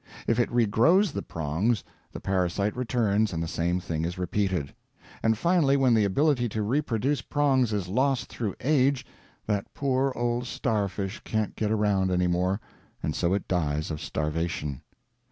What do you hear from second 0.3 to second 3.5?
it re grows the prongs, the parasite returns and the